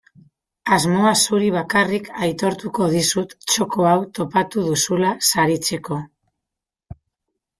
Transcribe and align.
Asmoa 0.77 1.09
zuri 1.23 1.49
bakarrik 1.55 2.07
aitortuko 2.27 2.87
dizut 2.95 3.35
txoko 3.51 3.85
hau 3.91 3.99
topatu 4.19 4.65
duzula 4.71 5.11
saritzeko. 5.29 5.99